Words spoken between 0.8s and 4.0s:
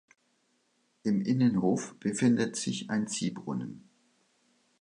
Im Innenhof befindet sich ein Ziehbrunnen.